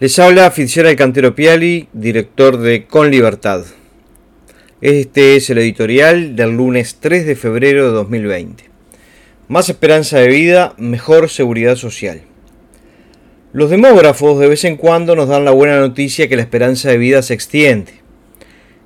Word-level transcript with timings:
Les 0.00 0.18
habla 0.18 0.50
Fitzgerald 0.50 0.98
Cantero 0.98 1.36
Piali, 1.36 1.86
director 1.92 2.56
de 2.56 2.84
Con 2.84 3.12
Libertad. 3.12 3.64
Este 4.80 5.36
es 5.36 5.50
el 5.50 5.58
editorial 5.58 6.34
del 6.34 6.56
lunes 6.56 6.96
3 6.98 7.24
de 7.24 7.36
febrero 7.36 7.86
de 7.86 7.92
2020. 7.92 8.64
Más 9.46 9.68
esperanza 9.68 10.18
de 10.18 10.26
vida, 10.26 10.74
mejor 10.78 11.30
seguridad 11.30 11.76
social. 11.76 12.22
Los 13.52 13.70
demógrafos 13.70 14.40
de 14.40 14.48
vez 14.48 14.64
en 14.64 14.76
cuando 14.76 15.14
nos 15.14 15.28
dan 15.28 15.44
la 15.44 15.52
buena 15.52 15.78
noticia 15.78 16.28
que 16.28 16.34
la 16.34 16.42
esperanza 16.42 16.88
de 16.88 16.98
vida 16.98 17.22
se 17.22 17.34
extiende. 17.34 17.92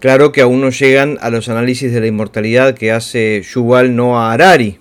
Claro 0.00 0.32
que 0.32 0.42
aún 0.42 0.60
no 0.60 0.68
llegan 0.68 1.16
a 1.22 1.30
los 1.30 1.48
análisis 1.48 1.94
de 1.94 2.00
la 2.00 2.08
inmortalidad 2.08 2.74
que 2.74 2.92
hace 2.92 3.40
Yuval 3.40 3.96
Noah 3.96 4.34
Harari. 4.34 4.78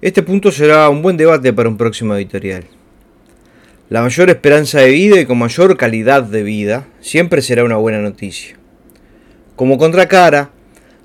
Este 0.00 0.22
punto 0.22 0.52
será 0.52 0.88
un 0.88 1.02
buen 1.02 1.16
debate 1.16 1.52
para 1.52 1.68
un 1.68 1.76
próximo 1.76 2.14
editorial. 2.14 2.66
La 3.92 4.00
mayor 4.00 4.30
esperanza 4.30 4.80
de 4.80 4.88
vida 4.88 5.20
y 5.20 5.26
con 5.26 5.36
mayor 5.36 5.76
calidad 5.76 6.22
de 6.22 6.42
vida 6.42 6.86
siempre 7.02 7.42
será 7.42 7.62
una 7.62 7.76
buena 7.76 8.00
noticia. 8.00 8.56
Como 9.54 9.76
contracara, 9.76 10.50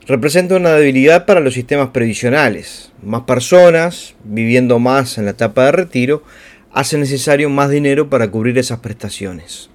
representa 0.08 0.56
una 0.56 0.72
debilidad 0.72 1.26
para 1.26 1.42
los 1.42 1.54
sistemas 1.54 1.90
previsionales. 1.90 2.94
Más 3.04 3.24
personas, 3.24 4.16
viviendo 4.24 4.80
más 4.80 5.18
en 5.18 5.26
la 5.26 5.32
etapa 5.32 5.66
de 5.66 5.74
retiro, 5.74 6.24
hace 6.72 6.98
necesario 6.98 7.50
más 7.50 7.70
dinero 7.70 8.10
para 8.10 8.32
cubrir 8.32 8.58
esas 8.58 8.80
prestaciones. 8.80 9.70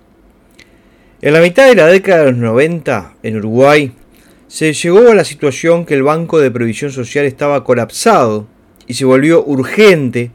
En 1.21 1.35
la 1.35 1.43
mitad 1.43 1.69
de 1.69 1.75
la 1.75 1.89
década 1.89 2.25
de 2.25 2.33
los 2.33 2.41
90, 2.41 3.17
en 3.23 3.37
Uruguay, 3.37 3.93
se 4.49 4.73
llegó 4.73 5.11
a 5.11 5.15
la 5.15 5.25
situación 5.25 5.85
que 5.85 5.93
el 5.93 6.03
Banco 6.03 6.41
de 6.41 6.51
Previsión 6.51 6.91
Social 6.91 7.27
estaba 7.27 7.63
colapsado 7.63 8.47
y 8.87 8.95
se 8.95 9.05
volvió 9.05 9.45
urgente 9.45 10.31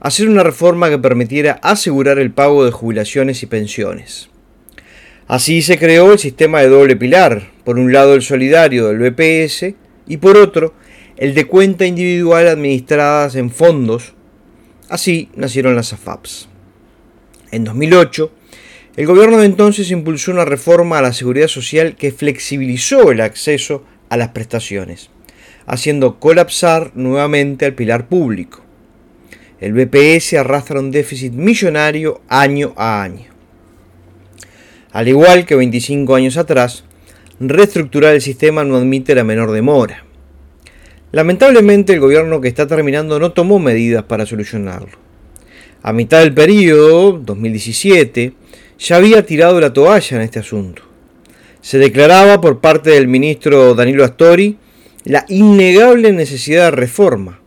hacer 0.00 0.28
una 0.28 0.42
reforma 0.42 0.90
que 0.90 0.98
permitiera 0.98 1.58
asegurar 1.62 2.18
el 2.18 2.30
pago 2.30 2.64
de 2.64 2.70
jubilaciones 2.70 3.42
y 3.42 3.46
pensiones. 3.46 4.30
Así 5.26 5.60
se 5.62 5.78
creó 5.78 6.12
el 6.12 6.18
sistema 6.18 6.60
de 6.60 6.68
doble 6.68 6.96
pilar, 6.96 7.50
por 7.64 7.78
un 7.78 7.92
lado 7.92 8.14
el 8.14 8.22
solidario 8.22 8.88
del 8.88 9.10
BPS 9.10 9.74
y 10.06 10.16
por 10.16 10.36
otro 10.36 10.74
el 11.18 11.34
de 11.34 11.46
cuenta 11.46 11.84
individual 11.84 12.48
administradas 12.48 13.34
en 13.34 13.50
fondos. 13.50 14.14
Así 14.88 15.28
nacieron 15.34 15.76
las 15.76 15.92
AFAPs. 15.92 16.48
En 17.50 17.64
2008, 17.64 18.30
el 18.96 19.06
gobierno 19.06 19.38
de 19.38 19.46
entonces 19.46 19.90
impulsó 19.90 20.30
una 20.30 20.44
reforma 20.44 20.98
a 20.98 21.02
la 21.02 21.12
seguridad 21.12 21.48
social 21.48 21.96
que 21.96 22.12
flexibilizó 22.12 23.10
el 23.10 23.20
acceso 23.20 23.84
a 24.08 24.16
las 24.16 24.28
prestaciones, 24.28 25.10
haciendo 25.66 26.18
colapsar 26.18 26.92
nuevamente 26.94 27.66
al 27.66 27.74
pilar 27.74 28.08
público. 28.08 28.67
El 29.60 29.72
BPS 29.72 30.34
arrastra 30.34 30.78
un 30.78 30.92
déficit 30.92 31.32
millonario 31.32 32.20
año 32.28 32.74
a 32.76 33.02
año. 33.02 33.26
Al 34.92 35.08
igual 35.08 35.44
que 35.46 35.56
25 35.56 36.14
años 36.14 36.36
atrás, 36.36 36.84
reestructurar 37.40 38.14
el 38.14 38.22
sistema 38.22 38.62
no 38.62 38.76
admite 38.76 39.14
la 39.14 39.24
menor 39.24 39.50
demora. 39.50 40.04
Lamentablemente 41.10 41.92
el 41.92 42.00
gobierno 42.00 42.40
que 42.40 42.48
está 42.48 42.66
terminando 42.66 43.18
no 43.18 43.32
tomó 43.32 43.58
medidas 43.58 44.04
para 44.04 44.26
solucionarlo. 44.26 44.96
A 45.82 45.92
mitad 45.92 46.20
del 46.20 46.34
periodo, 46.34 47.18
2017, 47.18 48.34
ya 48.78 48.96
había 48.96 49.24
tirado 49.24 49.60
la 49.60 49.72
toalla 49.72 50.16
en 50.16 50.22
este 50.22 50.38
asunto. 50.38 50.82
Se 51.60 51.78
declaraba 51.78 52.40
por 52.40 52.60
parte 52.60 52.90
del 52.90 53.08
ministro 53.08 53.74
Danilo 53.74 54.04
Astori 54.04 54.56
la 55.04 55.24
innegable 55.28 56.12
necesidad 56.12 56.66
de 56.66 56.70
reforma, 56.72 57.37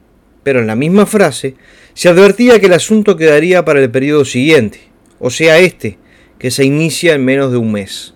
pero 0.44 0.60
en 0.60 0.68
la 0.68 0.76
misma 0.76 1.06
frase 1.06 1.56
se 1.94 2.10
advertía 2.10 2.60
que 2.60 2.68
el 2.68 2.74
asunto 2.74 3.16
quedaría 3.18 3.66
para 3.66 3.82
el 3.82 3.92
periodo 3.92 4.26
siguiente, 4.26 4.80
o 5.20 5.30
sea 5.30 5.60
este, 5.60 5.98
que 6.40 6.52
se 6.52 6.66
inicia 6.66 7.14
en 7.14 7.26
menos 7.26 7.52
de 7.52 7.58
un 7.58 7.72
mes. 7.72 8.14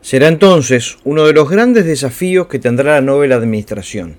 Será 0.00 0.28
entonces 0.28 0.98
uno 1.04 1.26
de 1.26 1.32
los 1.32 1.48
grandes 1.48 1.86
desafíos 1.86 2.46
que 2.48 2.58
tendrá 2.58 2.94
la 2.94 3.00
nueva 3.00 3.34
administración. 3.36 4.18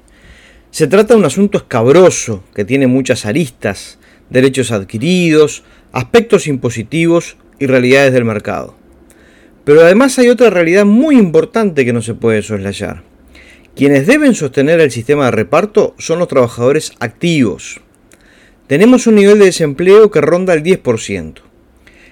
Se 0.71 0.87
trata 0.87 1.13
de 1.13 1.19
un 1.19 1.25
asunto 1.25 1.59
escabroso 1.59 2.43
que 2.55 2.65
tiene 2.65 2.87
muchas 2.87 3.25
aristas, 3.25 3.99
derechos 4.29 4.71
adquiridos, 4.71 5.63
aspectos 5.91 6.47
impositivos 6.47 7.37
y 7.59 7.67
realidades 7.67 8.13
del 8.13 8.25
mercado. 8.25 8.75
Pero 9.63 9.81
además 9.81 10.17
hay 10.19 10.29
otra 10.29 10.49
realidad 10.49 10.85
muy 10.85 11.17
importante 11.17 11.85
que 11.85 11.93
no 11.93 12.01
se 12.01 12.13
puede 12.13 12.41
soslayar. 12.41 13.03
Quienes 13.75 14.07
deben 14.07 14.35
sostener 14.35 14.79
el 14.79 14.89
sistema 14.89 15.25
de 15.25 15.31
reparto 15.31 15.95
son 15.97 16.19
los 16.19 16.29
trabajadores 16.29 16.93
activos, 16.99 17.81
tenemos 18.67 19.05
un 19.05 19.15
nivel 19.15 19.37
de 19.39 19.45
desempleo 19.45 20.09
que 20.09 20.21
ronda 20.21 20.53
el 20.53 20.63
10%. 20.63 21.33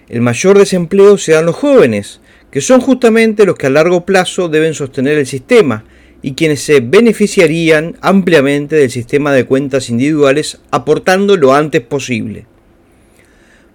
El 0.09 0.19
mayor 0.19 0.59
desempleo 0.59 1.18
se 1.18 1.31
da 1.31 1.40
en 1.40 1.46
los 1.46 1.56
jóvenes, 1.56 2.19
que 2.51 2.59
son 2.59 2.81
justamente 2.81 3.46
los 3.46 3.56
que 3.56 3.68
a 3.68 3.69
largo 3.69 4.06
plazo 4.06 4.50
deben 4.50 4.74
sostener 4.74 5.18
el 5.18 5.25
sistema 5.25 5.85
y 6.22 6.34
quienes 6.34 6.62
se 6.62 6.81
beneficiarían 6.81 7.97
ampliamente 8.01 8.75
del 8.75 8.91
sistema 8.91 9.31
de 9.31 9.45
cuentas 9.45 9.90
individuales 9.90 10.59
aportando 10.69 11.38
lo 11.38 11.53
antes 11.53 11.81
posible. 11.81 12.45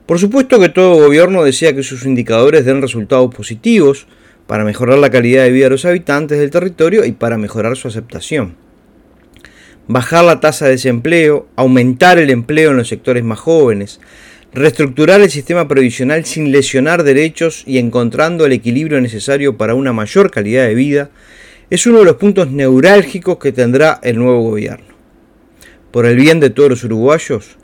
Por 0.04 0.18
supuesto 0.18 0.60
que 0.60 0.68
todo 0.68 1.02
gobierno 1.02 1.42
desea 1.42 1.74
que 1.74 1.82
sus 1.82 2.04
indicadores 2.04 2.64
den 2.66 2.82
resultados 2.82 3.34
positivos 3.34 4.06
para 4.48 4.64
mejorar 4.64 4.98
la 4.98 5.10
calidad 5.10 5.44
de 5.44 5.52
vida 5.52 5.66
de 5.66 5.70
los 5.70 5.84
habitantes 5.84 6.40
del 6.40 6.50
territorio 6.50 7.04
y 7.04 7.12
para 7.12 7.38
mejorar 7.38 7.76
su 7.76 7.86
aceptación 7.86 8.56
bajar 9.88 10.24
la 10.24 10.38
tasa 10.38 10.66
de 10.66 10.72
desempleo, 10.72 11.48
aumentar 11.56 12.18
el 12.18 12.30
empleo 12.30 12.70
en 12.70 12.76
los 12.76 12.88
sectores 12.88 13.24
más 13.24 13.40
jóvenes, 13.40 14.00
reestructurar 14.52 15.20
el 15.20 15.30
sistema 15.30 15.66
previsional 15.66 16.24
sin 16.26 16.52
lesionar 16.52 17.02
derechos 17.02 17.64
y 17.66 17.78
encontrando 17.78 18.46
el 18.46 18.52
equilibrio 18.52 19.00
necesario 19.00 19.56
para 19.56 19.74
una 19.74 19.92
mayor 19.92 20.30
calidad 20.30 20.66
de 20.66 20.74
vida, 20.74 21.10
es 21.70 21.86
uno 21.86 21.98
de 21.98 22.04
los 22.04 22.16
puntos 22.16 22.50
neurálgicos 22.50 23.38
que 23.38 23.52
tendrá 23.52 23.98
el 24.02 24.18
nuevo 24.18 24.42
gobierno. 24.42 24.86
Por 25.90 26.06
el 26.06 26.16
bien 26.16 26.38
de 26.38 26.50
todos 26.50 26.70
los 26.70 26.84
uruguayos, 26.84 27.56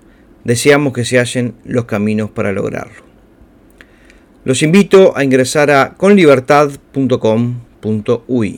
deseamos 0.44 0.94
que 0.94 1.04
se 1.04 1.18
hallen 1.18 1.54
los 1.64 1.84
caminos 1.84 2.30
para 2.30 2.52
lograrlo. 2.52 3.13
Los 4.44 4.62
invito 4.62 5.16
a 5.16 5.24
ingresar 5.24 5.70
a 5.70 5.94
conlibertad.com.ui. 5.94 8.52